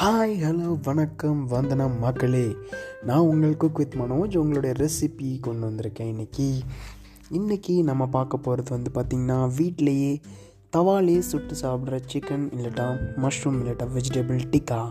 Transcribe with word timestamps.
Hi 0.00 0.32
hello 0.44 0.78
வணக்கம் 0.82 1.46
வந்தனம் 1.46 1.98
மக்களே. 1.98 2.56
நான் 3.02 3.18
உங்களுக்கு 3.18 3.56
குக் 3.56 3.76
வித் 3.76 3.94
மனோஜ். 3.94 4.36
உங்களுடைய 4.36 4.76
ரெசிபி 4.78 5.40
கொண்டு 5.40 5.70
வந்திருக்கேன் 5.70 6.14
இன்றைக்கி 6.14 6.60
இன்றைக்கி 7.30 7.82
நம்ம 7.82 8.06
பார்க்க 8.06 8.36
போகிறது 8.36 8.70
வந்து 8.70 8.90
பார்த்திங்கன்னா 8.94 9.50
வீட்டிலையே 9.56 10.20
தவாலே 10.76 11.18
சுட்டு 11.18 11.54
சாப்பிட்ற 11.60 12.00
சிக்கன் 12.12 12.48
இல்லட்டா 12.56 12.96
மஷ்ரூம் 13.16 13.60
இல்லட்டா 13.62 13.86
வெஜிடபிள் 13.94 14.40
டிக்கா 14.50 14.88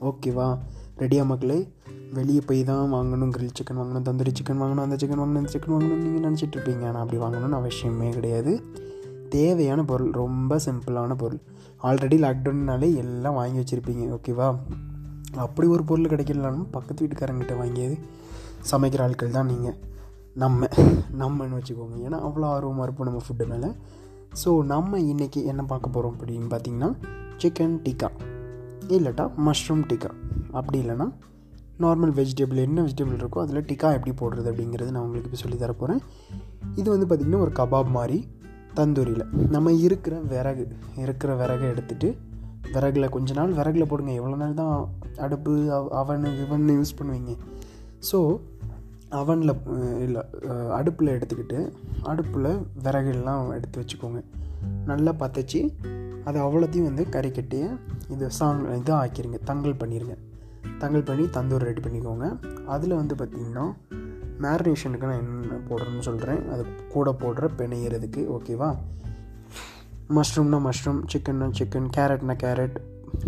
ஓகேவா 0.00 0.58
ரெடியாக 0.98 1.24
மக்களே? 1.24 1.68
வெளியே 2.12 2.40
போய் 2.46 2.64
தான் 2.64 2.92
வாங்கணும் 2.92 3.30
கிரில் 3.30 3.54
சிக்கன் 3.60 3.76
வாங்கணும் 3.76 4.06
தந்தூரி 4.08 4.34
சிக்கன் 4.40 4.62
வாங்கணும் 4.62 4.86
அந்த 4.86 4.96
சிக்கன் 4.96 5.20
வாங்கணும் 5.20 5.36
இந்த 5.36 5.52
சிக்கன் 5.52 5.74
வாங்கணும்னு 5.74 6.04
நீங்கள் 6.04 6.32
நினச்சிட்ருப்பீங்க 6.32 6.86
ஆனால் 6.86 7.02
அப்படி 7.02 7.22
வாங்கணும்னு 7.22 7.60
அவசியமே 7.62 8.10
கிடையாது. 8.10 8.64
தேவையான 9.34 9.80
பொருள் 9.90 10.10
ரொம்ப 10.22 10.58
சிம்பிளான 10.66 11.14
பொருள். 11.22 11.40
ஆல்ரெடி 11.88 12.16
லாக்டவுன்னாலே 12.24 12.88
எல்லாம் 13.02 13.38
வாங்கி 13.40 13.60
வச்சுருப்பீங்க 13.60 14.04
ஓகேவா 14.16 14.48
அப்படி 15.44 15.66
ஒரு 15.74 15.82
பொருள் 15.90 16.12
கிடைக்கலனாலும் 16.12 16.68
பக்கத்து 16.76 17.02
வீட்டுக்காரங்கிட்ட 17.04 17.54
வாங்கியது 17.62 17.96
சமைக்கிற 18.70 19.02
ஆட்கள் 19.06 19.36
தான் 19.36 19.50
நீங்கள் 19.52 19.78
நம்ம 20.42 20.68
நம்மன்னு 21.22 21.56
வச்சுக்கோங்க. 21.58 21.96
ஏன்னா 22.06 22.18
அவ்வளோ 22.26 22.46
ஆர்வமாக 22.56 22.84
இருப்போம் 22.86 23.08
நம்ம 23.08 23.22
ஃபுட்டு 23.24 23.46
மேலே. 23.52 23.70
ஸோ 24.42 24.50
நம்ம 24.72 24.98
இன்றைக்கி 25.12 25.40
என்ன 25.52 25.62
பார்க்க 25.72 25.94
போகிறோம் 25.96 26.14
அப்படின்னு 26.16 26.48
பார்த்தீங்கன்னா 26.52 26.90
சிக்கன் 27.42 27.76
டிக்கா 27.86 28.08
இல்லட்டா 28.96 29.24
மஷ்ரூம் 29.46 29.82
டிக்கா 29.90 30.10
அப்படி 30.58 30.78
இல்லைன்னா 30.82 31.06
நார்மல் 31.82 32.12
வெஜிடபிள் 32.18 32.58
என்ன 32.66 32.78
வெஜிடபிள் 32.86 33.20
இருக்கோ 33.20 33.40
அதில் 33.44 33.66
டிக்கா 33.70 33.88
எப்படி 33.98 34.12
போடுறது 34.20 34.48
அப்படிங்கிறது 34.52 34.90
நான் 34.94 35.04
உங்களுக்கு 35.06 35.28
இப்போ 35.30 35.40
சொல்லி 35.42 35.58
தரப்போகிறேன் 35.64 36.00
இது 36.80 36.88
வந்து 36.94 37.06
பார்த்திங்கன்னா 37.06 37.42
ஒரு 37.46 37.52
கபாப் 37.60 37.90
மாதிரி. 37.98 38.18
தந்தூரியில். 38.78 39.24
நம்ம 39.54 39.72
இருக்கிற 39.86 40.14
விறகு 40.32 40.64
இருக்கிற 41.04 41.32
விறகை 41.42 41.66
எடுத்துகிட்டு 41.72 42.10
விறகுல 42.74 43.06
கொஞ்ச 43.16 43.32
நாள் 43.38 43.56
விறகுல 43.58 43.84
போடுங்க. 43.90 44.12
எவ்வளோ 44.20 44.36
நாள் 44.42 44.58
தான் 44.60 44.74
அடுப்பு 45.24 45.52
அவன் 46.00 46.24
இவன் 46.44 46.66
யூஸ் 46.78 46.98
பண்ணுவீங்க. 46.98 47.32
ஸோ 48.10 48.18
அவனில் 49.20 49.54
இல்லை 50.04 50.22
அடுப்பில் 50.78 51.14
எடுத்துக்கிட்டு 51.16 51.58
அடுப்பில் 52.10 52.50
விறகுலாம் 52.84 53.50
எடுத்து 53.56 53.80
வச்சுக்கோங்க. 53.80 54.20
நல்லா 54.90 55.12
பற்றச்சி 55.22 55.60
அது 56.28 56.38
அவ்வளோத்தையும் 56.46 56.88
வந்து 56.88 57.04
கறி 57.14 57.30
கட்டி 57.36 57.60
இது 58.14 58.26
சாங் 58.38 58.62
இதாக 58.78 59.00
ஆக்கிடுங்க 59.02 59.38
தங்கல் 59.50 59.80
பண்ணிடுங்க 59.80 60.16
தங்கல் 60.82 61.06
பண்ணி 61.08 61.24
தந்தூர் 61.36 61.66
ரெடி 61.68 61.82
பண்ணிக்கோங்க. 61.84 62.26
அதில் 62.74 62.98
வந்து 63.00 63.14
பார்த்திங்கன்னா 63.20 63.64
மேரினேஷனுக்கு 64.42 65.06
நான் 65.06 65.18
என்ன 65.18 65.58
போடுறேன்னு 65.68 65.98
சொல்கிறேன் 65.98 66.50
அது 66.50 66.66
கூட 66.88 67.10
போடுற 67.10 67.48
பிணையிறதுக்கு 67.58 68.22
ஓகேவா? 68.36 68.76
மஷ்ரூம்னா 70.16 70.58
மஷ்ரூம் 70.68 71.02
சிக்கன்னா 71.12 71.50
சிக்கன் 71.50 71.90
கேரட்னா 71.96 72.34
கேரட் 72.36 72.76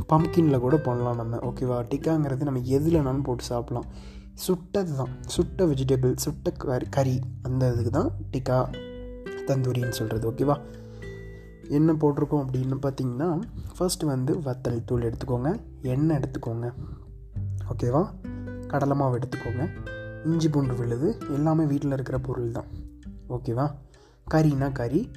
பம்கினில் 0.09 0.59
கூட 0.59 0.77
போடலாம் 0.77 1.17
நம்ம 1.17 1.37
ஓகேவா? 1.37 1.79
டிக்காங்கிறது 1.91 2.43
நம்ம 2.43 2.61
எதுலனாலும் 2.61 3.23
போட்டு 3.23 3.45
சாப்பிட்லாம். 3.49 3.89
சுட்டது 4.35 4.97
தான் 4.97 5.13
சுட்ட 5.27 5.67
வெஜிடபிள் 5.67 6.17
சுட்ட 6.17 6.51
கறி 6.51 6.87
கறி 6.91 7.21
அந்த 7.43 7.73
இதுக்கு 7.73 7.91
தான் 7.91 8.11
டிக்கா 8.31 8.71
தந்தூரின்னு 9.47 9.89
சொல்கிறது 9.89 10.31
ஓகேவா? 10.31 10.57
என்ன 11.69 11.93
போட்டிருக்கோம் 11.93 12.43
அப்படின்னு 12.45 12.79
பார்த்தீங்கன்னா 12.83 13.29
ஃபஸ்ட்டு 13.79 14.05
வந்து 14.05 14.39
வத்தல் 14.39 14.85
தூள் 14.85 15.03
எடுத்துக்கோங்க 15.03 15.61
எண்ணெய் 15.83 16.19
எடுத்துக்கோங்க 16.19 16.73
ஓகேவா? 17.73 18.03
கடலை 18.67 18.97
மாவு 18.97 19.19
எடுத்துக்கோங்க. 19.19 19.65
இஞ்சி 20.25 20.49
பூண்டு 20.49 20.75
விழுது 20.75 21.19
எல்லாமே 21.31 21.65
வீட்டில் 21.65 21.93
இருக்கிற 21.93 22.19
பொருள் 22.19 22.51
தான். 22.51 22.65
ஓகேவா? 23.29 23.75
கறினா 24.31 24.73
கறி 24.73 25.11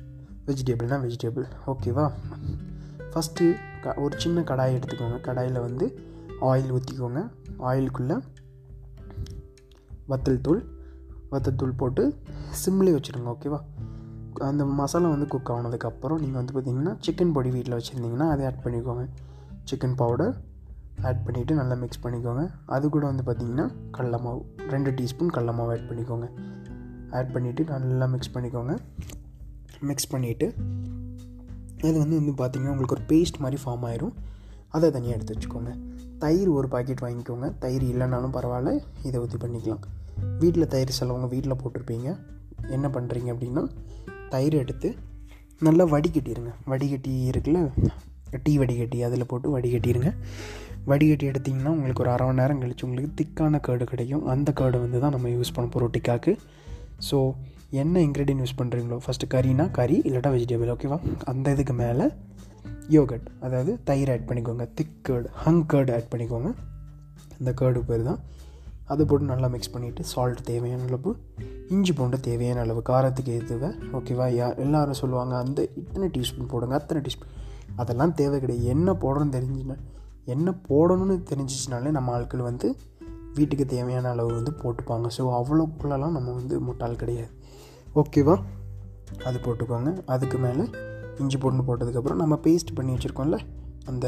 வெஜிடபிள்னா 0.46 0.98
வெஜிடபிள். 1.06 1.46
ஓகேவா? 1.68 2.12
ஃபஸ்ட்டு 3.12 3.56
க 3.82 3.94
ஒரு 3.94 4.20
சின்ன 4.20 4.42
கடாய் 4.42 4.74
எடுத்துக்கோங்க. 4.74 5.18
கடாயில் 5.22 5.60
வந்து 5.60 6.00
ஆயில் 6.42 6.72
ஊற்றிக்கோங்க 6.72 7.30
ஆயிலுக்குள்ளே 7.60 8.22
வத்தல் 10.10 10.42
தூள் 10.42 10.62
வத்தல் 11.32 11.56
தூள் 11.56 11.72
போட்டு 11.72 12.16
சிம்லே 12.66 12.92
வச்சுருங்க. 12.98 13.36
ஓகேவா? 13.36 13.60
அந்த 14.34 14.66
மசாலா 14.66 15.10
வந்து 15.10 15.28
குக் 15.28 15.50
ஆனதுக்கப்புறம் 15.50 16.20
நீங்கள் 16.20 16.44
வந்து 16.44 16.54
பார்த்தீங்கன்னா 16.54 16.98
சிக்கன் 17.00 17.34
பொடி 17.34 17.50
வீட்டில் 17.50 17.80
வச்சுருந்தீங்கன்னா 17.80 18.30
அதை 18.30 18.46
ஆட் 18.46 18.62
பண்ணிக்கோங்க. 18.64 19.10
சிக்கன் 19.64 19.96
பவுடர் 19.96 20.36
ஆட் 21.02 21.24
பண்ணிவிட்டு 21.26 21.54
நல்லா 21.54 21.76
மிக்ஸ் 21.76 22.04
பண்ணிக்கோங்க. 22.04 22.52
அது 22.66 22.90
கூட 22.90 23.06
வந்து 23.06 23.24
பார்த்திங்கன்னா 23.24 23.72
கடல 23.92 24.22
மாவு 24.22 24.46
ரெண்டு 24.70 24.92
டீஸ்பூன் 24.92 25.34
கடல 25.34 25.54
மாவு 25.54 25.70
ஆட் 25.70 25.90
பண்ணிக்கோங்க. 25.90 26.28
ஆட் 27.12 27.32
பண்ணிவிட்டு 27.34 27.80
நல்லா 27.80 28.06
மிக்ஸ் 28.06 28.34
பண்ணிக்கோங்க. 28.34 28.78
மிக்ஸ் 29.80 30.16
பண்ணிவிட்டு 30.16 30.54
அது 31.84 31.98
வந்து 31.98 32.16
வந்து 32.20 32.32
பார்த்திங்கன்னா 32.32 32.74
உங்களுக்கு 32.76 32.96
ஒரு 32.96 33.06
பேஸ்ட் 33.08 33.38
மாதிரி 33.38 33.62
ஃபார்ம் 33.66 33.86
ஆயிரும். 33.90 34.14
அதை 34.70 34.92
தனியாக 34.92 35.18
எடுத்து 35.18 35.36
வச்சுக்கோங்க. 35.36 35.78
தயிர் 36.20 36.50
ஒரு 36.50 36.68
பாக்கெட் 36.68 37.00
வாங்கிக்கோங்க. 37.00 37.58
தயிர் 37.60 37.84
இல்லைனாலும் 37.84 38.36
பரவாயில்ல 38.38 38.84
இதை 39.04 39.20
ஊற்றி 39.20 39.38
பண்ணிக்கலாம். 39.38 39.84
வீட்டில் 40.40 40.68
தயிர் 40.68 40.98
சிலவங்க 41.00 41.28
வீட்டில் 41.28 41.60
போட்டிருப்பீங்க. 41.64 42.18
என்ன 42.70 42.88
பண்ணுறீங்க 42.88 43.30
அப்படின்னா 43.34 43.70
தயிர் 44.30 44.54
எடுத்து 44.54 44.96
நல்லா 45.60 45.84
வடிகட்டிடுங்க 45.84 46.52
வடிகட்டி 46.66 47.30
இருக்குல்ல 47.30 47.70
டீ 48.46 48.54
வடிகட்டி 48.62 49.00
அதில் 49.08 49.30
போட்டு 49.32 49.48
வடிகட்டிடுங்க 49.56 50.12
வடிகட்டி 50.90 51.26
எடுத்திங்கன்னா 51.32 51.72
உங்களுக்கு 51.76 52.04
ஒரு 52.04 52.12
அரை 52.14 52.26
மணி 52.28 52.40
நேரம் 52.42 52.62
கழிச்சு 52.62 52.86
உங்களுக்கு 52.88 53.10
திக்கான 53.20 53.60
கேர்டு 53.68 53.86
கிடைக்கும். 53.92 54.24
அந்த 54.34 54.50
கேர்டு 54.60 54.78
வந்து 54.84 55.00
தான் 55.04 55.14
நம்ம 55.16 55.30
யூஸ் 55.30 55.54
பண்ண 55.56 55.68
போகிறோம் 55.74 55.94
டிக்காக்கு. 55.96 56.34
ஸோ 57.10 57.18
என்ன 57.82 58.00
இன்க்ரீடியன்ட் 58.08 58.44
யூஸ் 58.44 58.58
பண்ணுறீங்களோ 58.62 58.98
ஃபஸ்ட்டு 59.06 59.32
கறினா 59.34 59.66
கறி 59.78 59.98
இல்லாட்டா 60.08 60.32
வெஜிடபிள் 60.36 60.72
ஓகேவா 60.76 61.00
அந்த 61.32 61.52
இதுக்கு 61.56 61.74
மேலே 61.84 62.08
யோகட் 62.98 63.28
அதாவது 63.46 63.72
தயிர் 63.90 64.12
ஆட் 64.14 64.28
பண்ணிக்கோங்க. 64.30 64.66
Thick 64.80 64.96
curd 65.10 65.30
hung 65.44 65.64
curd 65.74 65.94
add 65.98 66.10
பண்ணிக்கோங்க. 66.14 66.52
அந்த 67.40 67.52
கேர்டு 67.62 67.80
பேர் 67.90 68.10
தான். 68.10 68.22
அது 68.94 69.06
போட்டு 69.06 69.26
நல்லா 69.32 69.48
மிக்ஸ் 69.54 69.72
பண்ணிவிட்டு 69.74 70.04
சால்ட் 70.12 70.42
தேவையான 70.50 70.84
அளவு 70.90 71.12
இஞ்சி 71.76 71.94
பூண்டு 71.94 72.18
தேவையான 72.28 72.62
அளவு 72.66 72.82
காரத்துக்கு 72.90 73.32
ஏற்றுவை 73.38 73.70
ஓகேவா 73.98 74.26
யா 74.38 74.48
எல்லோரும் 74.64 75.00
சொல்லுவாங்க 75.02 75.34
அந்த 75.38 75.60
இத்தனை 75.82 76.08
டீஸ்பூன் 76.16 76.52
போடுங்க 76.54 76.76
அத்தனை 76.80 77.02
டீஸ்பூன் 77.06 77.34
அதெல்லாம் 77.76 78.14
தேவை 78.14 78.40
கிடையாது. 78.40 78.66
என்ன 78.66 78.94
போடுறோன்னு 78.94 79.36
தெரிஞ்சுன்னா 79.38 79.78
என்ன 80.26 80.54
போடணும்னு 80.70 81.16
தெரிஞ்சிச்சினாலே 81.32 81.92
நம்ம 81.92 82.12
ஆட்கள் 82.12 82.42
வந்து 82.42 82.76
வீட்டுக்கு 83.34 83.66
தேவையான 83.66 84.10
அளவு 84.10 84.34
வந்து 84.34 84.52
போட்டுப்பாங்க. 84.52 85.08
ஸோ 85.18 85.24
அவ்வளோக்குள்ளெல்லாம் 85.40 86.16
நம்ம 86.18 86.32
வந்து 86.32 86.60
முட்டாள் 86.60 86.96
கிடையாது. 86.96 87.32
ஓகேவா 87.96 88.36
அது 89.26 89.40
போட்டுக்கோங்க. 89.40 90.06
அதுக்கு 90.06 90.38
மேலே 90.38 90.70
இஞ்சி 91.18 91.38
பூண்டு 91.38 91.64
போட்டதுக்கப்புறம் 91.68 92.16
நம்ம 92.16 92.36
பேஸ்ட் 92.36 92.76
பண்ணி 92.76 92.94
வச்சுருக்கோம்ல 92.94 93.40
அந்த 93.86 94.08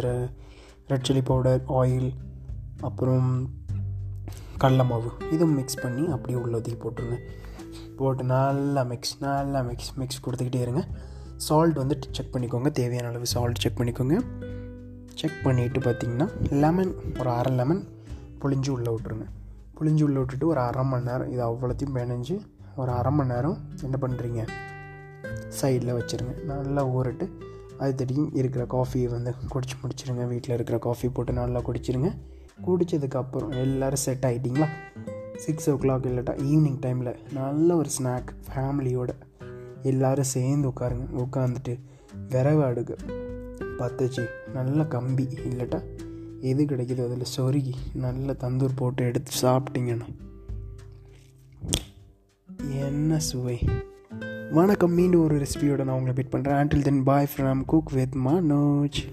ரெட் 0.87 1.05
சில்லி 1.07 1.25
பவுடர் 1.25 1.63
ஆயில் 1.67 2.11
அப்புறம் 2.81 3.49
கடல 4.59 4.85
மாவு. 4.85 5.11
இதை 5.31 5.47
மிக்ஸ் 5.47 5.81
பண்ணி 5.81 6.07
அப்படியே 6.07 6.39
உள்ள 6.39 6.57
ஒதுக்கி 6.57 6.79
போட்டுருங்க. 6.81 7.17
போட்டு 7.97 8.23
நல்லா 8.23 8.83
மிக்ஸ் 8.83 9.15
நல்லா 9.19 9.61
மிக்ஸ் 9.61 9.93
மிக்ஸ் 9.95 10.21
கொடுத்துக்கிட்டே 10.25 10.61
இருங்க. 10.61 10.85
சால்ட் 11.47 11.77
வந்து 11.81 11.95
செக் 12.11 12.31
பண்ணிக்கோங்க. 12.33 12.69
தேவையான 12.79 13.09
அளவு 13.11 13.27
சால்ட் 13.33 13.61
செக் 13.63 13.77
பண்ணிக்கோங்க. 13.79 14.17
செக் 15.19 15.39
பண்ணிவிட்டு 15.43 15.79
பார்த்தீங்கன்னா 15.87 16.27
லெமன் 16.63 16.93
ஒரு 17.19 17.29
அரை 17.39 17.51
லெமன் 17.59 17.83
புளிஞ்சு 18.41 18.69
உள்ளே 18.75 18.91
விட்ருங்க 18.95 19.25
புளிஞ்சு 19.77 20.03
உள்ளே 20.07 20.17
விட்டுட்டு 20.21 20.47
ஒரு 20.47 20.59
அரை 20.59 20.83
மணி 20.83 21.05
நேரம் 21.09 21.31
இது 21.33 21.43
அவ்வளோத்தையும் 21.49 21.95
பிணைஞ்சு 21.97 22.35
ஒரு 22.75 22.91
அரை 22.91 23.11
மணி 23.11 23.33
நேரம் 23.33 23.57
என்ன 23.81 23.97
பண்ணுறீங்க 24.01 24.41
சைடில் 25.61 25.91
வச்சுருங்க. 25.99 26.33
நல்லா 26.51 26.81
ஊறிட்டு 26.97 27.25
அது 27.79 27.91
தெரியும் 28.01 28.29
இருக்கிற 28.39 28.65
காஃபியை 28.75 29.09
வந்து 29.15 29.33
குடிச்சு 29.53 29.75
முடிச்சிருங்க. 29.81 30.23
வீட்டில் 30.27 30.55
இருக்கிற 30.55 30.79
காஃபி 30.87 31.09
போட்டு 31.09 31.33
நல்லா 31.33 31.59
குடிச்சிருங்க. 31.59 32.11
குடித்ததுக்கப்புறம் 32.67 33.51
எல்லோரும் 33.63 34.03
செட் 34.05 34.25
ஆகிட்டிங்களா 34.29 34.67
சிக்ஸ் 35.45 35.69
ஓ 35.69 35.73
கிளாக் 35.73 36.07
இல்லாட்டா 36.09 36.33
ஈவினிங் 36.51 36.79
டைமில் 36.85 37.11
நல்ல 37.33 37.75
ஒரு 37.75 37.89
ஸ்நாக் 37.97 38.31
ஃபேமிலியோட 38.49 39.11
எல்லோரும் 39.81 40.23
சேர்ந்து 40.23 40.69
உட்காருங்க. 40.69 41.07
உட்காந்துட்டு 41.17 41.79
விறகு 42.29 42.63
அடுக்கு. 42.63 42.97
பத்துச்சு 43.77 44.27
நல்ல 44.53 44.85
கம்பி. 44.85 45.23
இல்லட்டா 45.23 45.83
எது 46.41 46.65
கிடைக்குதோ 46.65 47.05
அதில் 47.05 47.23
சொருகி 47.37 47.73
நல்ல 47.93 48.35
தந்தூர் 48.39 48.69
போட்டு 48.75 49.03
எடுத்து 49.03 49.31
சாப்பிட்டீங்கன்னா 49.41 50.15
என்ன 52.69 53.19
சுவை. 53.19 53.59
வணக்கம் 54.51 54.91
மீண்டும் 54.91 55.21
ஒரு 55.21 55.39
ரெசிபியோட 55.39 55.83
நான் 55.83 55.99
உங்களை 55.99 56.13
பிட் 56.13 56.33
பண்ணுறேன் 56.33 56.57
ஆண்டில் 56.57 56.81
then 56.81 57.03
bye 57.03 57.27
from 57.37 57.65
cook 57.65 57.91
with 57.91 58.15
Manoj 58.15 59.07